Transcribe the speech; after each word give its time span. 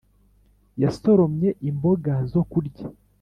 yasoromye 0.83 1.49
imboga 1.69 2.13
zo 2.31 2.41
kurya. 2.51 2.85